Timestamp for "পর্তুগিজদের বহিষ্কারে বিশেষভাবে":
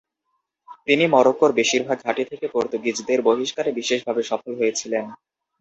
2.47-4.21